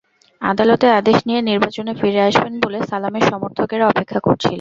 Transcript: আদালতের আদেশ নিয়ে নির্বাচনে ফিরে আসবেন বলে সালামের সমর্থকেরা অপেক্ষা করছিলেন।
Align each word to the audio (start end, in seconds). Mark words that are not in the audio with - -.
আদালতের 0.41 0.91
আদেশ 0.91 1.17
নিয়ে 1.27 1.41
নির্বাচনে 1.41 1.91
ফিরে 1.95 2.21
আসবেন 2.21 2.53
বলে 2.59 2.79
সালামের 2.89 3.23
সমর্থকেরা 3.31 3.85
অপেক্ষা 3.87 4.19
করছিলেন। 4.19 4.49